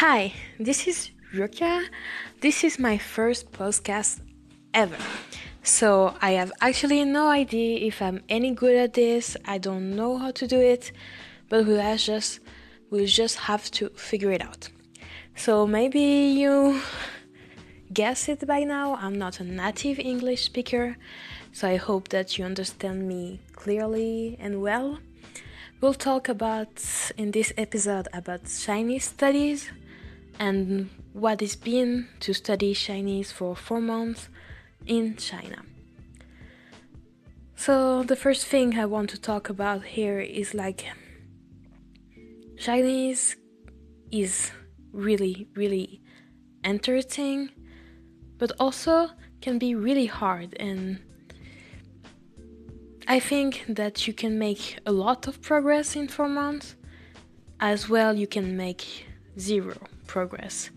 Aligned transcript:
Hi, 0.00 0.32
this 0.60 0.86
is 0.86 1.10
Rukia. 1.34 1.84
This 2.40 2.62
is 2.62 2.78
my 2.78 2.98
first 2.98 3.50
podcast 3.50 4.20
ever. 4.72 4.96
So 5.64 6.14
I 6.22 6.38
have 6.38 6.52
actually 6.60 7.04
no 7.04 7.26
idea 7.26 7.84
if 7.84 8.00
I'm 8.00 8.22
any 8.28 8.52
good 8.52 8.76
at 8.76 8.94
this. 8.94 9.36
I 9.44 9.58
don't 9.58 9.96
know 9.96 10.16
how 10.16 10.30
to 10.30 10.46
do 10.46 10.60
it, 10.60 10.92
but 11.48 11.66
we 11.66 11.72
will 11.72 11.96
just 11.96 12.38
we'll 12.90 13.06
just 13.06 13.38
have 13.50 13.68
to 13.72 13.88
figure 13.96 14.30
it 14.30 14.40
out. 14.40 14.68
So 15.34 15.66
maybe 15.66 15.98
you 15.98 16.80
guess 17.92 18.28
it 18.28 18.46
by 18.46 18.62
now. 18.62 18.94
I'm 19.02 19.18
not 19.18 19.40
a 19.40 19.44
native 19.44 19.98
English 19.98 20.44
speaker, 20.44 20.96
so 21.50 21.66
I 21.66 21.74
hope 21.74 22.10
that 22.10 22.38
you 22.38 22.44
understand 22.44 23.08
me 23.08 23.40
clearly 23.56 24.36
and 24.38 24.62
well. 24.62 25.00
We'll 25.80 25.94
talk 25.94 26.28
about 26.28 26.84
in 27.16 27.32
this 27.32 27.52
episode 27.56 28.06
about 28.12 28.42
Chinese 28.46 29.04
studies 29.06 29.70
and 30.38 30.88
what 31.12 31.42
it's 31.42 31.56
been 31.56 32.08
to 32.20 32.32
study 32.32 32.74
Chinese 32.74 33.32
for 33.32 33.56
four 33.56 33.80
months 33.80 34.28
in 34.86 35.16
China. 35.16 35.62
So, 37.56 38.04
the 38.04 38.16
first 38.16 38.46
thing 38.46 38.78
I 38.78 38.86
want 38.86 39.10
to 39.10 39.20
talk 39.20 39.48
about 39.48 39.84
here 39.84 40.20
is 40.20 40.54
like 40.54 40.86
Chinese 42.56 43.36
is 44.12 44.52
really, 44.92 45.48
really 45.54 46.00
entertaining, 46.62 47.50
but 48.38 48.52
also 48.60 49.10
can 49.40 49.58
be 49.58 49.74
really 49.74 50.06
hard 50.06 50.56
and 50.58 51.00
I 53.10 53.20
think 53.20 53.64
that 53.68 54.06
you 54.06 54.12
can 54.12 54.38
make 54.38 54.78
a 54.84 54.92
lot 54.92 55.26
of 55.26 55.40
progress 55.40 55.96
in 55.96 56.08
four 56.08 56.28
months, 56.28 56.76
as 57.58 57.88
well, 57.88 58.14
you 58.14 58.26
can 58.26 58.54
make 58.54 59.06
zero 59.38 59.78
progress. 60.08 60.70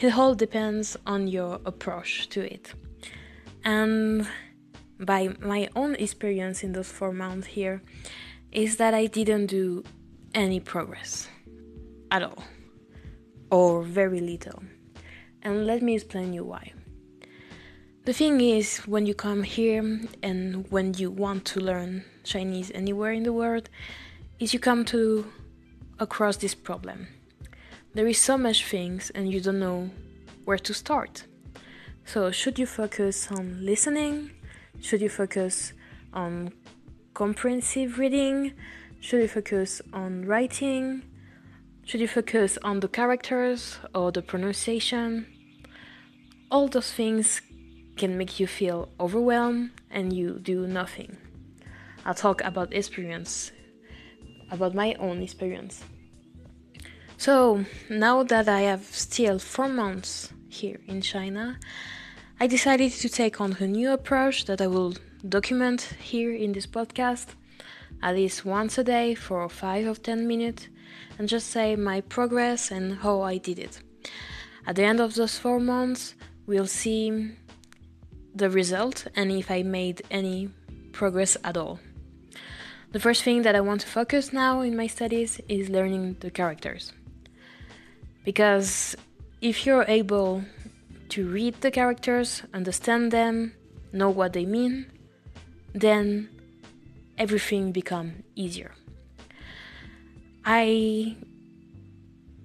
It 0.00 0.16
all 0.16 0.36
depends 0.36 0.96
on 1.04 1.26
your 1.26 1.60
approach 1.64 2.28
to 2.28 2.40
it. 2.40 2.74
And 3.64 4.28
by 5.00 5.34
my 5.40 5.68
own 5.74 5.96
experience 5.96 6.62
in 6.62 6.72
those 6.72 6.92
four 6.92 7.12
months 7.12 7.48
here, 7.48 7.82
is 8.52 8.76
that 8.76 8.94
I 8.94 9.06
didn't 9.06 9.46
do 9.46 9.82
any 10.32 10.60
progress 10.60 11.28
at 12.10 12.22
all, 12.22 12.44
or 13.50 13.82
very 13.82 14.20
little. 14.20 14.62
And 15.42 15.66
let 15.66 15.82
me 15.82 15.94
explain 15.96 16.32
you 16.32 16.44
why. 16.44 16.72
The 18.04 18.12
thing 18.12 18.40
is, 18.40 18.78
when 18.86 19.04
you 19.06 19.14
come 19.14 19.42
here 19.42 19.82
and 20.22 20.70
when 20.70 20.94
you 20.94 21.10
want 21.10 21.44
to 21.46 21.60
learn 21.60 22.04
Chinese 22.22 22.70
anywhere 22.72 23.10
in 23.10 23.24
the 23.24 23.32
world, 23.32 23.68
is 24.38 24.54
you 24.54 24.60
come 24.60 24.84
to 24.86 25.26
across 25.98 26.36
this 26.36 26.54
problem. 26.54 27.08
There 27.96 28.06
is 28.06 28.18
so 28.18 28.36
much 28.36 28.66
things 28.66 29.08
and 29.14 29.32
you 29.32 29.40
don't 29.40 29.58
know 29.58 29.88
where 30.44 30.58
to 30.58 30.74
start. 30.74 31.24
So, 32.04 32.30
should 32.30 32.58
you 32.58 32.66
focus 32.66 33.32
on 33.32 33.64
listening? 33.64 34.32
Should 34.82 35.00
you 35.00 35.08
focus 35.08 35.72
on 36.12 36.52
comprehensive 37.14 37.98
reading? 37.98 38.52
Should 39.00 39.22
you 39.22 39.28
focus 39.28 39.80
on 39.94 40.26
writing? 40.26 41.04
Should 41.86 42.02
you 42.02 42.06
focus 42.06 42.58
on 42.62 42.80
the 42.80 42.88
characters 42.88 43.78
or 43.94 44.12
the 44.12 44.20
pronunciation? 44.20 45.26
All 46.50 46.68
those 46.68 46.92
things 46.92 47.40
can 47.96 48.18
make 48.18 48.38
you 48.38 48.46
feel 48.46 48.90
overwhelmed 49.00 49.70
and 49.90 50.12
you 50.12 50.38
do 50.38 50.66
nothing. 50.66 51.16
I'll 52.04 52.12
talk 52.12 52.42
about 52.44 52.74
experience, 52.74 53.52
about 54.50 54.74
my 54.74 54.92
own 55.00 55.22
experience. 55.22 55.82
So, 57.26 57.64
now 57.90 58.22
that 58.22 58.48
I 58.48 58.60
have 58.60 58.84
still 58.84 59.40
four 59.40 59.68
months 59.68 60.32
here 60.48 60.78
in 60.86 61.00
China, 61.00 61.58
I 62.38 62.46
decided 62.46 62.92
to 62.92 63.08
take 63.08 63.40
on 63.40 63.56
a 63.58 63.66
new 63.66 63.90
approach 63.90 64.44
that 64.44 64.60
I 64.60 64.68
will 64.68 64.94
document 65.28 65.80
here 65.98 66.32
in 66.32 66.52
this 66.52 66.68
podcast 66.68 67.34
at 68.00 68.14
least 68.14 68.44
once 68.44 68.78
a 68.78 68.84
day 68.84 69.16
for 69.16 69.48
5 69.48 69.88
or 69.88 69.96
10 69.96 70.28
minutes 70.28 70.68
and 71.18 71.28
just 71.28 71.48
say 71.48 71.74
my 71.74 72.00
progress 72.00 72.70
and 72.70 72.98
how 72.98 73.22
I 73.22 73.38
did 73.38 73.58
it. 73.58 73.80
At 74.64 74.76
the 74.76 74.84
end 74.84 75.00
of 75.00 75.16
those 75.16 75.36
4 75.36 75.58
months, 75.58 76.14
we'll 76.46 76.68
see 76.68 77.32
the 78.36 78.50
result 78.50 79.08
and 79.16 79.32
if 79.32 79.50
I 79.50 79.64
made 79.64 80.00
any 80.12 80.50
progress 80.92 81.36
at 81.42 81.56
all. 81.56 81.80
The 82.92 83.00
first 83.00 83.24
thing 83.24 83.42
that 83.42 83.56
I 83.56 83.62
want 83.62 83.80
to 83.80 83.88
focus 83.88 84.32
now 84.32 84.60
in 84.60 84.76
my 84.76 84.86
studies 84.86 85.40
is 85.48 85.68
learning 85.68 86.18
the 86.20 86.30
characters. 86.30 86.92
Because 88.26 88.96
if 89.40 89.64
you're 89.64 89.84
able 89.86 90.42
to 91.10 91.28
read 91.28 91.54
the 91.60 91.70
characters, 91.70 92.42
understand 92.52 93.12
them, 93.12 93.52
know 93.92 94.10
what 94.10 94.32
they 94.32 94.44
mean, 94.44 94.86
then 95.72 96.28
everything 97.16 97.70
become 97.70 98.24
easier. 98.34 98.74
I 100.44 101.16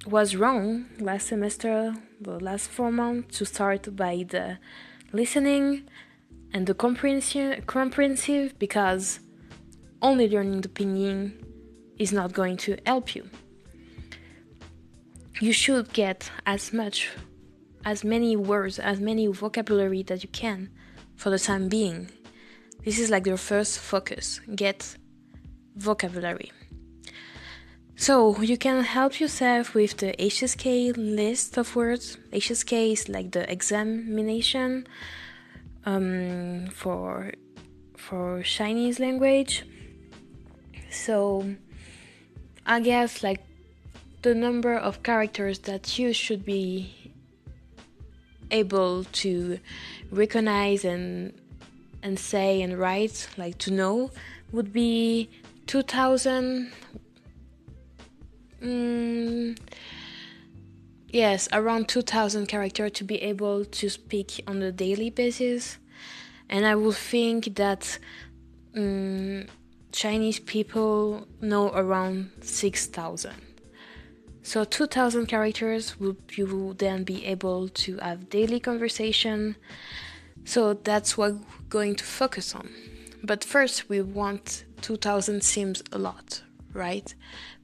was 0.06 0.36
wrong 0.36 0.86
last 1.00 1.28
semester, 1.30 1.96
the 2.20 2.40
last 2.40 2.70
four 2.70 2.92
months, 2.92 3.40
to 3.40 3.46
start 3.46 3.96
by 3.96 4.24
the 4.30 4.60
listening 5.12 5.90
and 6.54 6.68
the 6.68 6.76
comprehensive 6.76 8.60
because 8.60 9.20
only 10.00 10.30
learning 10.30 10.62
the 10.62 10.70
pinyin 10.70 11.44
is 11.98 12.14
not 12.14 12.34
going 12.34 12.58
to 12.58 12.78
help 12.86 13.16
you. 13.16 13.30
You 15.42 15.54
should 15.54 15.92
get 15.92 16.30
as 16.46 16.72
much, 16.72 17.10
as 17.84 18.04
many 18.04 18.36
words, 18.36 18.78
as 18.78 19.00
many 19.00 19.26
vocabulary 19.26 20.04
that 20.04 20.22
you 20.22 20.30
can 20.30 20.70
for 21.16 21.32
the 21.32 21.40
time 21.40 21.68
being. 21.68 22.12
This 22.86 23.00
is 23.00 23.10
like 23.10 23.26
your 23.26 23.38
first 23.38 23.80
focus 23.80 24.40
get 24.56 24.96
vocabulary. 25.76 26.52
So 27.96 28.40
you 28.40 28.56
can 28.56 28.84
help 28.84 29.20
yourself 29.20 29.74
with 29.74 29.98
the 29.98 30.14
HSK 30.20 30.94
list 30.96 31.58
of 31.58 31.76
words. 31.76 32.18
HSK 32.32 32.94
is 32.94 33.10
like 33.10 33.32
the 33.32 33.52
examination 33.52 34.86
um, 35.88 36.68
for 36.72 37.32
for 37.98 38.44
Chinese 38.44 39.00
language. 39.00 39.66
So 40.92 41.56
I 42.64 42.80
guess 42.80 43.24
like 43.24 43.42
the 44.22 44.36
number 44.36 44.76
of 44.76 45.04
characters 45.04 45.60
that 45.60 45.98
you 45.98 46.14
should 46.14 46.46
be 46.46 47.14
able 48.52 49.04
to 49.06 49.60
recognize 50.12 50.84
and 50.84 51.34
and 52.04 52.20
say 52.20 52.62
and 52.62 52.78
write 52.78 53.28
like 53.38 53.58
to 53.58 53.72
know 53.72 54.12
would 54.52 54.74
be 54.74 55.30
2000 55.68 56.72
Mm, 58.62 59.58
yes, 61.10 61.50
around 61.52 61.88
2000 61.88 62.46
characters 62.46 62.92
to 62.92 63.04
be 63.04 63.16
able 63.24 63.66
to 63.66 63.90
speak 63.90 64.44
on 64.46 64.62
a 64.62 64.72
daily 64.72 65.10
basis. 65.10 65.80
And 66.48 66.66
I 66.66 66.76
would 66.76 66.96
think 66.96 67.56
that 67.56 67.98
um, 68.76 69.46
Chinese 69.92 70.40
people 70.40 71.28
know 71.42 71.72
around 71.74 72.32
6000. 72.42 73.51
So 74.44 74.64
2000 74.64 75.28
characters 75.28 75.96
you 76.00 76.46
will 76.46 76.74
then 76.74 77.04
be 77.04 77.26
able 77.26 77.70
to 77.70 77.98
have 77.98 78.30
daily 78.30 78.60
conversation. 78.60 79.56
So 80.46 80.74
that's 80.74 81.18
what 81.18 81.34
we're 81.34 81.42
going 81.70 81.96
to 81.96 82.04
focus 82.04 82.56
on. 82.56 82.70
But 83.24 83.44
first 83.44 83.88
we 83.88 84.02
want 84.02 84.66
2000 84.82 85.44
seems 85.44 85.84
a 85.92 86.00
lot, 86.00 86.42
right? 86.74 87.14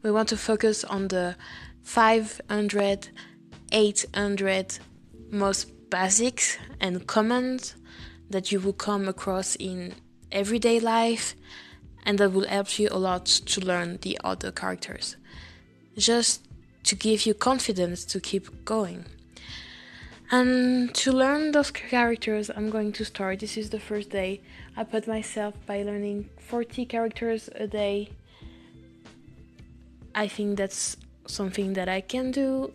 We 0.03 0.11
want 0.11 0.29
to 0.29 0.37
focus 0.37 0.83
on 0.83 1.07
the 1.07 1.35
500, 1.81 3.09
800 3.71 4.79
most 5.31 5.89
basics 5.89 6.57
and 6.79 7.07
commons 7.07 7.75
that 8.29 8.51
you 8.51 8.59
will 8.59 8.73
come 8.73 9.07
across 9.07 9.55
in 9.55 9.95
everyday 10.31 10.79
life 10.79 11.35
and 12.03 12.19
that 12.19 12.31
will 12.31 12.47
help 12.47 12.77
you 12.77 12.87
a 12.91 12.97
lot 12.99 13.25
to 13.25 13.61
learn 13.61 13.97
the 14.01 14.19
other 14.23 14.51
characters. 14.51 15.15
Just 15.97 16.46
to 16.87 16.95
give 16.95 17.25
you 17.25 17.33
confidence 17.33 18.03
to 18.05 18.19
keep 18.19 18.65
going. 18.65 19.05
And 20.29 20.93
to 20.95 21.11
learn 21.11 21.51
those 21.51 21.71
characters, 21.71 22.49
I'm 22.55 22.69
going 22.69 22.91
to 22.93 23.05
start. 23.05 23.39
This 23.39 23.55
is 23.55 23.69
the 23.69 23.79
first 23.79 24.09
day. 24.09 24.41
I 24.75 24.83
put 24.83 25.07
myself 25.07 25.53
by 25.65 25.83
learning 25.83 26.29
40 26.39 26.85
characters 26.85 27.49
a 27.55 27.67
day 27.67 28.09
I 30.17 30.27
think 30.27 30.57
that's 30.57 30.97
something 31.27 31.73
that 31.73 31.87
I 31.87 32.01
can 32.01 32.31
do. 32.31 32.73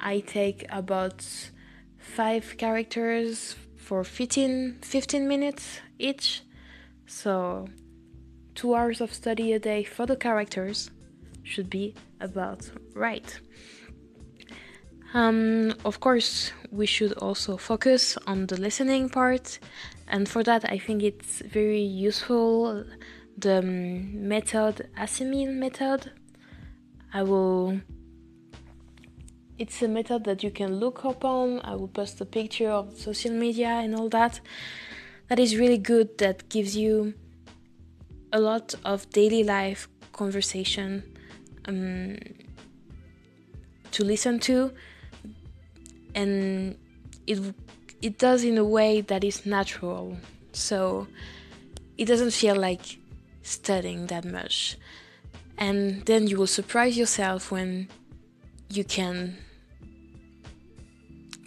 I 0.00 0.20
take 0.20 0.64
about 0.70 1.22
five 1.98 2.54
characters 2.56 3.54
for 3.76 4.02
15, 4.02 4.78
15 4.80 5.28
minutes 5.28 5.80
each. 5.98 6.40
So, 7.06 7.68
two 8.54 8.74
hours 8.74 9.02
of 9.02 9.12
study 9.12 9.52
a 9.52 9.58
day 9.58 9.84
for 9.84 10.06
the 10.06 10.16
characters 10.16 10.90
should 11.48 11.70
be 11.70 11.94
about 12.20 12.70
right. 12.94 13.40
Um, 15.14 15.74
of 15.84 16.00
course, 16.00 16.52
we 16.70 16.84
should 16.84 17.14
also 17.14 17.56
focus 17.56 18.18
on 18.26 18.46
the 18.46 18.60
listening 18.60 19.08
part, 19.08 19.58
and 20.06 20.28
for 20.28 20.42
that, 20.44 20.70
I 20.70 20.78
think 20.78 21.02
it's 21.02 21.40
very 21.40 21.80
useful 21.80 22.84
the 23.38 23.58
um, 23.58 24.28
method 24.28 24.88
Assimil 24.98 25.54
method. 25.54 26.12
I 27.14 27.22
will. 27.22 27.80
It's 29.58 29.82
a 29.82 29.88
method 29.88 30.24
that 30.24 30.42
you 30.42 30.50
can 30.50 30.76
look 30.76 31.04
upon. 31.04 31.60
I 31.64 31.74
will 31.74 31.88
post 31.88 32.20
a 32.20 32.24
picture 32.24 32.70
of 32.70 32.96
social 32.96 33.32
media 33.32 33.68
and 33.68 33.94
all 33.94 34.08
that. 34.10 34.40
That 35.28 35.38
is 35.38 35.56
really 35.56 35.78
good. 35.78 36.18
That 36.18 36.48
gives 36.48 36.76
you 36.76 37.14
a 38.32 38.38
lot 38.38 38.74
of 38.84 39.08
daily 39.10 39.42
life 39.42 39.88
conversation 40.12 41.02
um, 41.66 42.16
to 43.92 44.04
listen 44.04 44.38
to. 44.40 44.72
And 46.14 46.76
it 47.26 47.54
it 48.00 48.18
does 48.18 48.44
in 48.44 48.58
a 48.58 48.64
way 48.64 49.00
that 49.02 49.24
is 49.24 49.44
natural. 49.44 50.16
So 50.52 51.06
it 51.96 52.06
doesn't 52.06 52.32
feel 52.32 52.56
like 52.56 52.98
studying 53.42 54.06
that 54.06 54.24
much. 54.24 54.76
And 55.56 56.04
then 56.06 56.26
you 56.26 56.38
will 56.38 56.46
surprise 56.46 56.96
yourself 56.96 57.50
when 57.50 57.88
you 58.70 58.84
can 58.84 59.36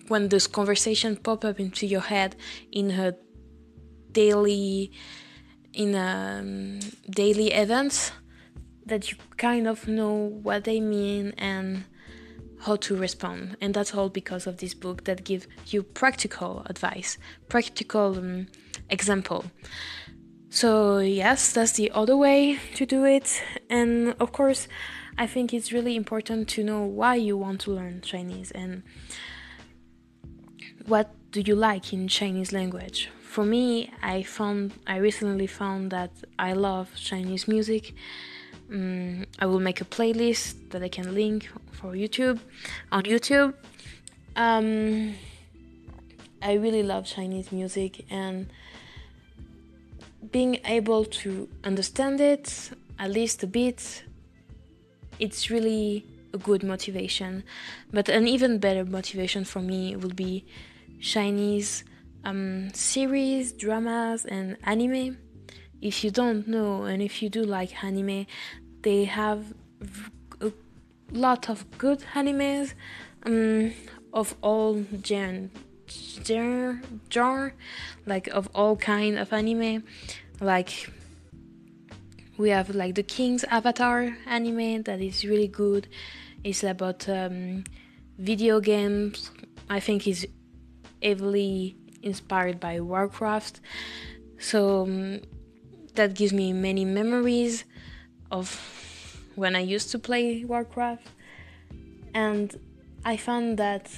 when 0.07 0.27
this 0.27 0.45
conversation 0.45 1.15
pop 1.15 1.45
up 1.45 1.57
into 1.59 1.85
your 1.87 2.01
head 2.01 2.35
in 2.71 2.91
a 2.91 3.15
daily 4.11 4.91
in 5.73 5.95
um, 5.95 6.79
daily 7.09 7.53
events 7.53 8.11
that 8.91 9.09
you 9.09 9.17
kind 9.37 9.67
of 9.67 9.87
know 9.87 10.13
what 10.43 10.65
they 10.65 10.81
mean 10.81 11.33
and 11.37 11.85
how 12.59 12.75
to 12.75 12.95
respond. 12.95 13.55
And 13.61 13.73
that's 13.73 13.95
all 13.95 14.09
because 14.09 14.45
of 14.45 14.57
this 14.57 14.73
book 14.73 15.05
that 15.05 15.23
gives 15.23 15.47
you 15.67 15.81
practical 15.81 16.63
advice 16.67 17.17
practical 17.47 18.17
um, 18.17 18.47
example. 18.89 19.45
So 20.49 20.99
yes 20.99 21.53
that's 21.53 21.71
the 21.71 21.89
other 21.91 22.17
way 22.17 22.59
to 22.75 22.85
do 22.85 23.05
it. 23.05 23.41
And 23.69 24.13
of 24.19 24.31
course 24.31 24.67
i 25.17 25.27
think 25.27 25.53
it's 25.53 25.71
really 25.71 25.95
important 25.95 26.47
to 26.47 26.63
know 26.63 26.81
why 26.83 27.15
you 27.15 27.35
want 27.37 27.59
to 27.59 27.69
learn 27.69 27.99
chinese 28.01 28.49
and 28.51 28.81
what 30.85 31.13
do 31.31 31.41
you 31.41 31.53
like 31.53 31.91
in 31.93 32.07
chinese 32.07 32.51
language. 32.53 33.09
For 33.21 33.45
me 33.45 33.91
i 34.01 34.23
found 34.23 34.73
i 34.87 34.97
recently 34.97 35.47
found 35.47 35.91
that 35.91 36.11
i 36.39 36.53
love 36.53 36.91
chinese 36.95 37.47
music 37.47 37.93
um, 38.71 39.25
I 39.39 39.45
will 39.45 39.59
make 39.59 39.81
a 39.81 39.85
playlist 39.85 40.69
that 40.69 40.81
I 40.81 40.89
can 40.89 41.13
link 41.13 41.49
for 41.71 41.93
YouTube 41.93 42.39
on 42.91 43.03
YouTube. 43.03 43.53
Um, 44.35 45.15
I 46.41 46.53
really 46.53 46.83
love 46.83 47.05
Chinese 47.05 47.51
music 47.51 48.05
and 48.09 48.47
being 50.31 50.59
able 50.65 51.05
to 51.05 51.49
understand 51.63 52.21
it 52.21 52.71
at 53.01 53.09
least 53.09 53.41
a 53.41 53.47
bit, 53.47 54.03
it's 55.19 55.49
really 55.49 56.05
a 56.33 56.37
good 56.37 56.63
motivation. 56.63 57.43
But 57.91 58.09
an 58.09 58.27
even 58.27 58.59
better 58.59 58.85
motivation 58.85 59.43
for 59.43 59.59
me 59.59 59.95
will 59.95 60.13
be 60.13 60.45
Chinese 61.01 61.83
um, 62.23 62.71
series, 62.73 63.53
dramas, 63.53 64.25
and 64.25 64.55
anime. 64.63 65.17
If 65.81 66.03
you 66.03 66.11
don't 66.11 66.47
know, 66.47 66.83
and 66.83 67.01
if 67.01 67.23
you 67.23 67.29
do 67.29 67.43
like 67.43 67.83
anime, 67.83 68.27
they 68.81 69.05
have 69.05 69.53
a 70.41 70.51
lot 71.11 71.49
of 71.49 71.65
good 71.77 72.03
animes 72.13 72.73
um, 73.23 73.73
of 74.13 74.35
all 74.41 74.83
genre, 75.03 75.49
genre, 76.23 76.81
genre, 77.11 77.51
like 78.05 78.27
of 78.27 78.49
all 78.55 78.75
kind 78.75 79.17
of 79.17 79.31
anime. 79.33 79.83
Like 80.39 80.89
we 82.37 82.49
have 82.49 82.73
like 82.73 82.95
the 82.95 83.03
King's 83.03 83.43
Avatar 83.45 84.17
anime 84.25 84.83
that 84.83 84.99
is 85.01 85.23
really 85.25 85.47
good. 85.47 85.87
It's 86.43 86.63
about 86.63 87.07
um, 87.07 87.63
video 88.17 88.59
games. 88.59 89.31
I 89.69 89.79
think 89.79 90.07
it's 90.07 90.25
heavily 91.03 91.75
inspired 92.01 92.59
by 92.59 92.79
Warcraft. 92.79 93.61
So 94.39 94.83
um, 94.83 95.21
that 95.93 96.15
gives 96.15 96.33
me 96.33 96.51
many 96.51 96.83
memories 96.83 97.63
of 98.31 98.59
when 99.35 99.55
I 99.55 99.59
used 99.59 99.91
to 99.91 99.99
play 99.99 100.43
Warcraft, 100.43 101.07
and 102.13 102.57
I 103.05 103.17
found 103.17 103.57
that 103.57 103.89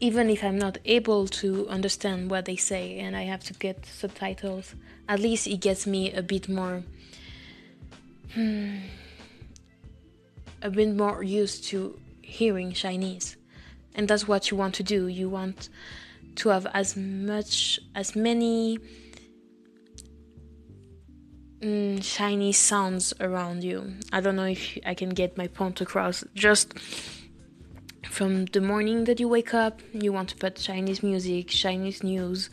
even 0.00 0.30
if 0.30 0.42
I'm 0.42 0.58
not 0.58 0.78
able 0.84 1.26
to 1.28 1.68
understand 1.68 2.30
what 2.30 2.46
they 2.46 2.56
say 2.56 2.98
and 2.98 3.14
I 3.14 3.22
have 3.24 3.44
to 3.44 3.52
get 3.54 3.84
subtitles, 3.84 4.74
at 5.08 5.20
least 5.20 5.46
it 5.46 5.60
gets 5.60 5.86
me 5.86 6.12
a 6.12 6.22
bit 6.22 6.48
more. 6.48 6.82
Hmm, 8.32 8.76
a 10.62 10.70
bit 10.70 10.94
more 10.94 11.22
used 11.22 11.64
to 11.64 11.98
hearing 12.22 12.72
Chinese. 12.72 13.36
And 13.94 14.08
that's 14.08 14.26
what 14.26 14.50
you 14.50 14.56
want 14.56 14.74
to 14.76 14.82
do. 14.82 15.08
You 15.08 15.28
want 15.28 15.68
to 16.36 16.48
have 16.48 16.66
as 16.72 16.96
much, 16.96 17.80
as 17.94 18.16
many 18.16 18.78
mm, 21.60 22.02
shiny 22.02 22.52
sounds 22.52 23.12
around 23.20 23.64
you. 23.64 23.94
I 24.12 24.20
don't 24.20 24.36
know 24.36 24.44
if 24.44 24.78
I 24.84 24.94
can 24.94 25.10
get 25.10 25.36
my 25.36 25.46
point 25.46 25.80
across. 25.80 26.24
Just 26.34 26.78
from 28.04 28.46
the 28.46 28.60
morning 28.60 29.04
that 29.04 29.20
you 29.20 29.28
wake 29.28 29.54
up, 29.54 29.80
you 29.92 30.12
want 30.12 30.30
to 30.30 30.36
put 30.36 30.56
Chinese 30.56 31.02
music, 31.02 31.48
Chinese 31.48 32.02
news. 32.02 32.50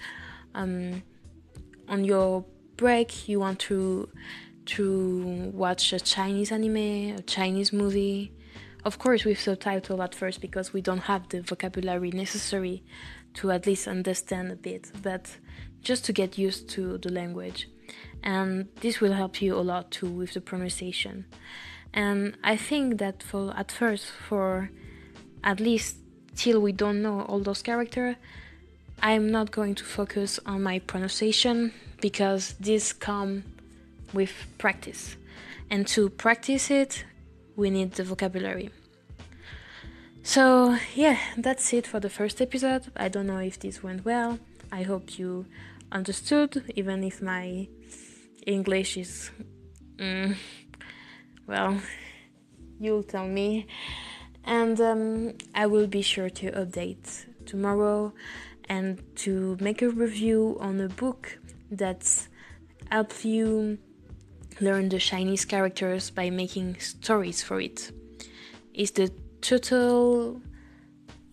Um, 0.54 1.04
on 1.88 2.04
your 2.04 2.45
break, 2.75 3.27
you 3.27 3.39
want 3.39 3.59
to 3.59 4.09
to 4.65 5.51
watch 5.54 5.94
a 5.94 6.00
Chinese 6.00 6.51
anime, 6.51 7.15
a 7.15 7.21
Chinese 7.21 7.71
movie. 7.71 8.33
Of 8.83 9.00
course, 9.00 9.24
with 9.24 9.39
subtitle 9.39 10.01
at 10.01 10.13
first 10.13 10.42
because 10.42 10.74
we 10.74 10.81
don't 10.81 11.00
have 11.00 11.30
the 11.30 11.42
vocabulary 11.42 12.12
necessary 12.12 12.83
to 13.36 13.51
at 13.51 13.65
least 13.65 13.88
understand 13.88 14.51
a 14.51 14.56
bit, 14.56 14.92
but 15.01 15.38
just 15.81 16.06
to 16.06 16.13
get 16.13 16.38
used 16.38 16.69
to 16.69 16.98
the 16.98 17.09
language 17.09 17.69
and 18.24 18.68
this 18.81 19.00
will 19.00 19.14
help 19.14 19.42
you 19.42 19.56
a 19.56 19.62
lot 19.62 19.92
too 19.92 20.10
with 20.10 20.34
the 20.34 20.42
pronunciation. 20.42 21.25
And 21.94 22.38
i 22.44 22.56
think 22.56 23.00
that 23.00 23.24
for 23.24 23.54
at 23.56 23.72
first 23.72 24.06
for 24.06 24.69
at 25.44 25.60
least 25.60 25.98
till 26.36 26.59
we 26.62 26.71
don't 26.71 27.02
know 27.02 27.21
all 27.21 27.40
those 27.40 27.62
characters 27.62 28.16
i'm 29.02 29.31
not 29.31 29.52
going 29.52 29.74
to 29.76 29.83
focus 29.83 30.40
on 30.45 30.62
my 30.62 30.80
pronunciation 30.80 31.74
because 32.02 32.54
this 32.59 32.94
come 32.94 33.44
with 34.14 34.33
practice. 34.57 35.16
And 35.69 35.88
to 35.90 36.09
practice 36.09 36.71
it 36.71 37.04
we 37.56 37.69
need 37.69 37.94
the 37.94 38.04
vocabulary. 38.04 38.69
So 40.24 40.78
yeah 40.95 41.18
that's 41.38 41.74
it 41.74 41.88
for 41.88 42.00
the 42.00 42.09
first 42.09 42.42
episode. 42.42 42.83
I 42.95 43.07
don't 43.09 43.28
know 43.28 43.40
if 43.40 43.59
this 43.59 43.83
went 43.83 44.06
well. 44.06 44.40
I 44.71 44.83
hope 44.83 45.18
you 45.18 45.45
understood 45.92 46.64
even 46.76 47.04
if 47.04 47.21
my 47.21 47.68
English 48.47 48.95
is, 48.95 49.30
mm, 49.97 50.35
well, 51.45 51.80
you'll 52.80 53.04
tell 53.04 53.27
me. 53.27 53.68
And 54.45 54.80
um, 54.80 55.33
I 55.54 55.66
will 55.66 55.87
be 55.87 56.01
sure 56.01 56.30
to 56.30 56.51
update 56.51 57.25
tomorrow 57.45 58.13
and 58.69 59.04
to 59.18 59.57
make 59.59 59.81
a 59.81 59.89
review 59.89 60.57
on 60.61 60.80
a 60.80 60.87
book 60.87 61.37
that 61.71 62.27
helps 62.89 63.25
you 63.25 63.77
learn 64.61 64.87
the 64.87 64.99
Chinese 64.99 65.44
characters 65.44 66.09
by 66.09 66.30
making 66.30 66.80
stories 66.80 67.44
for 67.44 67.59
it. 67.59 67.92
It's 68.73 68.92
the 68.92 69.11
Tuttle 69.42 70.42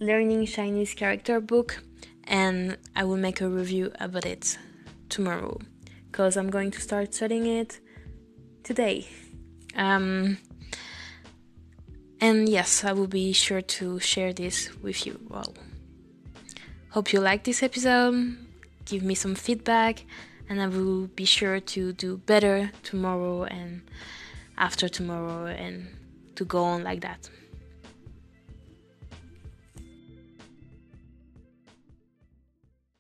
Learning 0.01 0.45
Chinese 0.47 0.95
Character 0.95 1.41
book, 1.41 1.81
and 2.25 2.77
I 2.97 3.05
will 3.05 3.17
make 3.17 3.41
a 3.41 3.49
review 3.49 3.93
about 4.01 4.27
it 4.27 4.59
tomorrow 5.09 5.61
because 6.15 6.37
I'm 6.37 6.49
going 6.49 6.71
to 6.71 6.81
start 6.81 7.13
studying 7.13 7.45
it 7.45 7.81
today. 8.63 9.09
Um, 9.75 10.39
and 12.21 12.49
yes, 12.49 12.85
I 12.85 12.93
will 12.93 13.09
be 13.09 13.33
sure 13.33 13.61
to 13.61 13.99
share 13.99 14.33
this 14.33 14.71
with 14.81 15.07
you. 15.07 15.19
Well, 15.29 15.53
hope 16.91 17.13
you 17.13 17.19
like 17.19 17.43
this 17.43 17.65
episode. 17.65 18.37
Give 18.85 19.03
me 19.03 19.17
some 19.17 19.35
feedback, 19.35 20.05
and 20.49 20.63
I 20.63 20.69
will 20.69 21.09
be 21.09 21.25
sure 21.25 21.59
to 21.59 21.93
do 21.93 22.19
better 22.19 22.71
tomorrow 22.85 23.43
and 23.43 23.83
after 24.57 24.89
tomorrow 24.89 25.47
and 25.47 25.89
to 26.37 26.45
go 26.45 26.63
on 26.63 26.85
like 26.85 27.01
that. 27.01 27.29